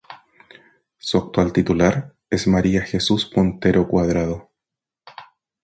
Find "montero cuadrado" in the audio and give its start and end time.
3.35-4.49